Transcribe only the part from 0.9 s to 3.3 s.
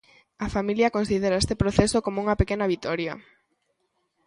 considera este proceso como unha pequena vitoria.